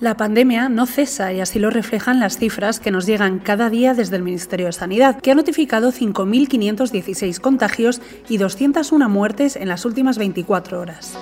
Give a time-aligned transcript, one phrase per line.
[0.00, 3.92] La pandemia no cesa y así lo reflejan las cifras que nos llegan cada día
[3.92, 9.84] desde el Ministerio de Sanidad, que ha notificado 5.516 contagios y 201 muertes en las
[9.84, 11.18] últimas 24 horas.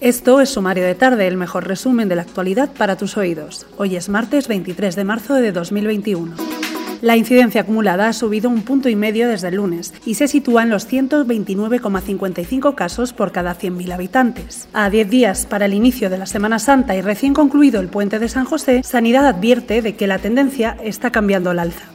[0.00, 3.66] Esto es Sumario de Tarde, el mejor resumen de la actualidad para tus oídos.
[3.76, 6.71] Hoy es martes 23 de marzo de 2021.
[7.02, 10.62] La incidencia acumulada ha subido un punto y medio desde el lunes y se sitúa
[10.62, 14.68] en los 129,55 casos por cada 100.000 habitantes.
[14.72, 18.20] A 10 días para el inicio de la Semana Santa y recién concluido el puente
[18.20, 21.88] de San José, Sanidad advierte de que la tendencia está cambiando al alza.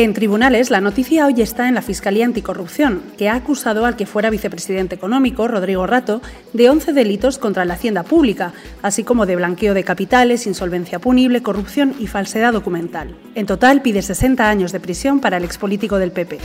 [0.00, 4.06] En tribunales, la noticia hoy está en la Fiscalía Anticorrupción, que ha acusado al que
[4.06, 9.34] fuera vicepresidente económico, Rodrigo Rato, de 11 delitos contra la hacienda pública, así como de
[9.34, 13.16] blanqueo de capitales, insolvencia punible, corrupción y falsedad documental.
[13.34, 16.38] En total, pide 60 años de prisión para el expolítico del PP.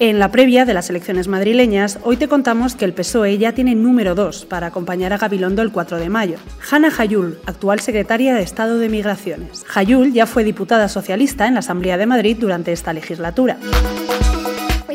[0.00, 3.74] En la previa de las elecciones madrileñas, hoy te contamos que el PSOE ya tiene
[3.74, 6.38] número 2 para acompañar a Gabilondo el 4 de mayo.
[6.70, 9.62] Hanna Jayul, actual secretaria de Estado de Migraciones.
[9.66, 13.58] Jayul ya fue diputada socialista en la Asamblea de Madrid durante esta legislatura.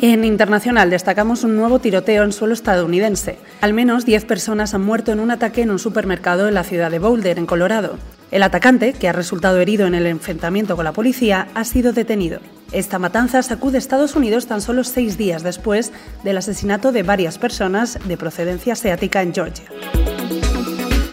[0.01, 3.37] En internacional destacamos un nuevo tiroteo en suelo estadounidense.
[3.61, 6.91] Al menos 10 personas han muerto en un ataque en un supermercado en la ciudad
[6.91, 7.97] de Boulder, en Colorado.
[8.31, 12.39] El atacante, que ha resultado herido en el enfrentamiento con la policía, ha sido detenido.
[12.71, 17.99] Esta matanza sacude Estados Unidos tan solo seis días después del asesinato de varias personas
[18.05, 19.65] de procedencia asiática en Georgia.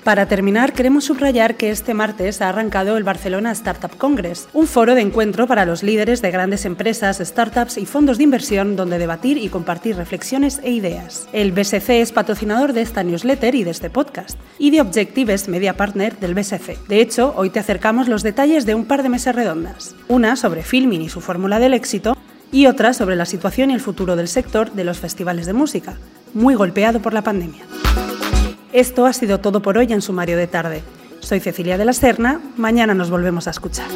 [0.05, 4.97] Para terminar, queremos subrayar que este martes ha arrancado el Barcelona Startup Congress, un foro
[4.97, 9.39] de encuentro para los líderes de grandes empresas, startups y fondos de inversión donde debatir
[9.39, 11.29] y compartir reflexiones e ideas.
[11.33, 15.47] El BSC es patrocinador de esta newsletter y de este podcast, y de Objective es
[15.47, 16.79] media partner del BSC.
[16.89, 20.65] De hecho, hoy te acercamos los detalles de un par de mesas redondas, una sobre
[20.65, 22.17] filming y su fórmula del éxito,
[22.51, 25.97] y otra sobre la situación y el futuro del sector de los festivales de música,
[26.35, 27.72] muy golpeado por la pandemia.
[28.73, 30.83] Esto ha sido todo por hoy en Sumario de Tarde.
[31.21, 33.87] Soy Cecilia de la Serna, mañana nos volvemos a escuchar.